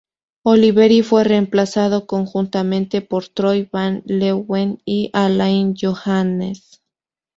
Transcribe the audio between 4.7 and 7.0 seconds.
y Alain Johannes.